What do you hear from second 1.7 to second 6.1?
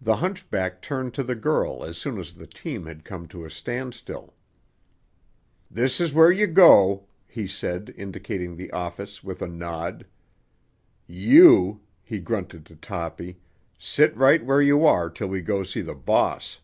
as soon as the team had come to a standstill. "This